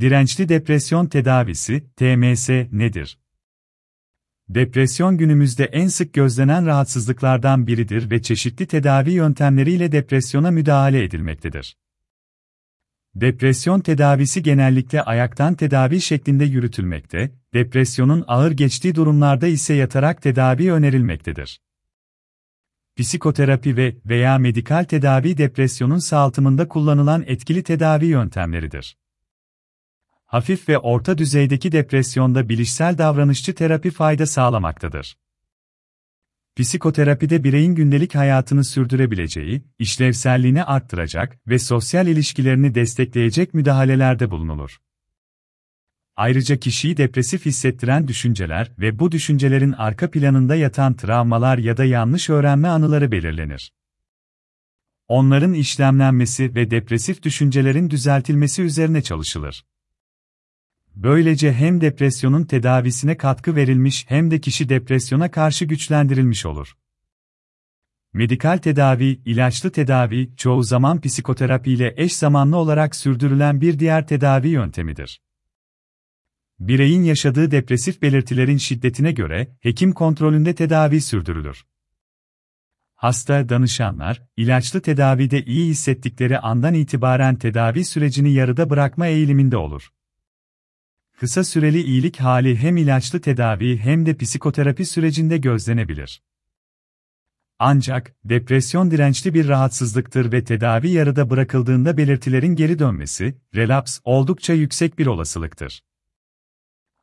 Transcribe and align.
Dirençli 0.00 0.48
depresyon 0.48 1.06
tedavisi, 1.06 1.84
TMS 1.96 2.48
nedir? 2.72 3.18
Depresyon 4.48 5.18
günümüzde 5.18 5.64
en 5.64 5.88
sık 5.88 6.14
gözlenen 6.14 6.66
rahatsızlıklardan 6.66 7.66
biridir 7.66 8.10
ve 8.10 8.22
çeşitli 8.22 8.66
tedavi 8.66 9.12
yöntemleriyle 9.12 9.92
depresyona 9.92 10.50
müdahale 10.50 11.04
edilmektedir. 11.04 11.76
Depresyon 13.14 13.80
tedavisi 13.80 14.42
genellikle 14.42 15.02
ayaktan 15.02 15.54
tedavi 15.54 16.00
şeklinde 16.00 16.44
yürütülmekte, 16.44 17.30
depresyonun 17.54 18.24
ağır 18.26 18.50
geçtiği 18.50 18.94
durumlarda 18.94 19.46
ise 19.46 19.74
yatarak 19.74 20.22
tedavi 20.22 20.72
önerilmektedir. 20.72 21.60
Psikoterapi 22.96 23.76
ve 23.76 23.96
veya 24.06 24.38
medikal 24.38 24.84
tedavi 24.84 25.38
depresyonun 25.38 25.98
sağaltımında 25.98 26.68
kullanılan 26.68 27.24
etkili 27.26 27.62
tedavi 27.62 28.06
yöntemleridir. 28.06 28.96
Hafif 30.34 30.68
ve 30.68 30.78
orta 30.78 31.18
düzeydeki 31.18 31.72
depresyonda 31.72 32.48
bilişsel 32.48 32.98
davranışçı 32.98 33.54
terapi 33.54 33.90
fayda 33.90 34.26
sağlamaktadır. 34.26 35.18
Psikoterapide 36.56 37.44
bireyin 37.44 37.74
gündelik 37.74 38.14
hayatını 38.14 38.64
sürdürebileceği, 38.64 39.64
işlevselliğini 39.78 40.64
arttıracak 40.64 41.38
ve 41.48 41.58
sosyal 41.58 42.06
ilişkilerini 42.06 42.74
destekleyecek 42.74 43.54
müdahalelerde 43.54 44.30
bulunulur. 44.30 44.78
Ayrıca 46.16 46.56
kişiyi 46.56 46.96
depresif 46.96 47.46
hissettiren 47.46 48.08
düşünceler 48.08 48.72
ve 48.78 48.98
bu 48.98 49.12
düşüncelerin 49.12 49.72
arka 49.72 50.10
planında 50.10 50.54
yatan 50.54 50.94
travmalar 50.94 51.58
ya 51.58 51.76
da 51.76 51.84
yanlış 51.84 52.30
öğrenme 52.30 52.68
anıları 52.68 53.12
belirlenir. 53.12 53.72
Onların 55.08 55.52
işlemlenmesi 55.52 56.54
ve 56.54 56.70
depresif 56.70 57.22
düşüncelerin 57.22 57.90
düzeltilmesi 57.90 58.62
üzerine 58.62 59.02
çalışılır. 59.02 59.64
Böylece 60.96 61.52
hem 61.52 61.80
depresyonun 61.80 62.44
tedavisine 62.44 63.16
katkı 63.16 63.56
verilmiş 63.56 64.04
hem 64.08 64.30
de 64.30 64.40
kişi 64.40 64.68
depresyona 64.68 65.30
karşı 65.30 65.64
güçlendirilmiş 65.64 66.46
olur. 66.46 66.76
Medikal 68.12 68.58
tedavi, 68.58 69.04
ilaçlı 69.04 69.70
tedavi, 69.70 70.36
çoğu 70.36 70.62
zaman 70.62 71.00
psikoterapi 71.00 71.72
ile 71.72 71.94
eş 71.96 72.16
zamanlı 72.16 72.56
olarak 72.56 72.96
sürdürülen 72.96 73.60
bir 73.60 73.78
diğer 73.78 74.06
tedavi 74.06 74.48
yöntemidir. 74.48 75.22
Bireyin 76.58 77.02
yaşadığı 77.02 77.50
depresif 77.50 78.02
belirtilerin 78.02 78.56
şiddetine 78.56 79.12
göre 79.12 79.56
hekim 79.60 79.92
kontrolünde 79.92 80.54
tedavi 80.54 81.00
sürdürülür. 81.00 81.64
Hasta 82.94 83.48
danışanlar, 83.48 84.22
ilaçlı 84.36 84.80
tedavide 84.80 85.44
iyi 85.44 85.68
hissettikleri 85.70 86.38
andan 86.38 86.74
itibaren 86.74 87.36
tedavi 87.36 87.84
sürecini 87.84 88.32
yarıda 88.32 88.70
bırakma 88.70 89.06
eğiliminde 89.06 89.56
olur. 89.56 89.90
Kısa 91.20 91.44
süreli 91.44 91.82
iyilik 91.82 92.20
hali 92.20 92.56
hem 92.56 92.76
ilaçlı 92.76 93.20
tedavi 93.20 93.78
hem 93.78 94.06
de 94.06 94.16
psikoterapi 94.16 94.84
sürecinde 94.84 95.38
gözlenebilir. 95.38 96.22
Ancak, 97.58 98.14
depresyon 98.24 98.90
dirençli 98.90 99.34
bir 99.34 99.48
rahatsızlıktır 99.48 100.32
ve 100.32 100.44
tedavi 100.44 100.90
yarıda 100.90 101.30
bırakıldığında 101.30 101.96
belirtilerin 101.96 102.54
geri 102.54 102.78
dönmesi, 102.78 103.38
relaps, 103.54 103.98
oldukça 104.04 104.52
yüksek 104.52 104.98
bir 104.98 105.06
olasılıktır. 105.06 105.84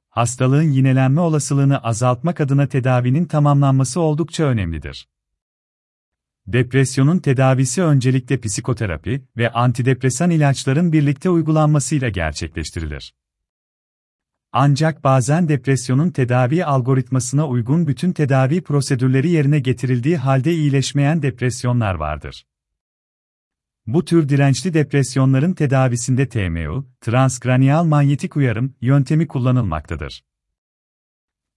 Hastalığın 0.09 0.71
yinelenme 0.71 1.21
olasılığını 1.21 1.77
azaltmak 1.77 2.41
adına 2.41 2.67
tedavinin 2.67 3.25
tamamlanması 3.25 4.01
oldukça 4.01 4.43
önemlidir. 4.43 5.09
Depresyonun 6.47 7.19
tedavisi 7.19 7.83
öncelikle 7.83 8.39
psikoterapi 8.39 9.25
ve 9.37 9.51
antidepresan 9.51 10.29
ilaçların 10.29 10.93
birlikte 10.93 11.29
uygulanmasıyla 11.29 12.09
gerçekleştirilir. 12.09 13.13
Ancak 14.53 15.03
bazen 15.03 15.49
depresyonun 15.49 16.09
tedavi 16.09 16.65
algoritmasına 16.65 17.47
uygun 17.47 17.87
bütün 17.87 18.13
tedavi 18.13 18.61
prosedürleri 18.61 19.29
yerine 19.29 19.59
getirildiği 19.59 20.17
halde 20.17 20.53
iyileşmeyen 20.53 21.21
depresyonlar 21.21 21.95
vardır. 21.95 22.45
Bu 23.87 24.05
tür 24.05 24.29
dirençli 24.29 24.73
depresyonların 24.73 25.53
tedavisinde 25.53 26.29
TMU, 26.29 26.87
transkranial 27.01 27.83
manyetik 27.83 28.37
uyarım 28.37 28.75
yöntemi 28.81 29.27
kullanılmaktadır. 29.27 30.23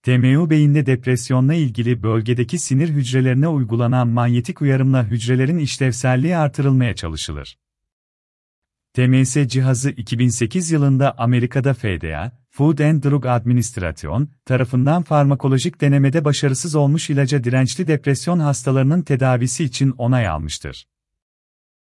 TMU 0.03 0.49
beyinde 0.49 0.85
depresyonla 0.85 1.53
ilgili 1.53 2.03
bölgedeki 2.03 2.59
sinir 2.59 2.89
hücrelerine 2.89 3.47
uygulanan 3.47 4.07
manyetik 4.07 4.61
uyarımla 4.61 5.05
hücrelerin 5.05 5.57
işlevselliği 5.57 6.37
artırılmaya 6.37 6.95
çalışılır. 6.95 7.57
TMS 8.93 9.47
cihazı 9.47 9.89
2008 9.89 10.71
yılında 10.71 11.17
Amerika'da 11.17 11.73
FDA, 11.73 12.44
Food 12.57 12.79
and 12.79 13.03
Drug 13.03 13.25
Administration, 13.25 14.29
tarafından 14.45 15.03
farmakolojik 15.03 15.81
denemede 15.81 16.25
başarısız 16.25 16.75
olmuş 16.75 17.09
ilaca 17.09 17.43
dirençli 17.43 17.87
depresyon 17.87 18.39
hastalarının 18.39 19.01
tedavisi 19.01 19.63
için 19.63 19.91
onay 19.91 20.27
almıştır. 20.27 20.85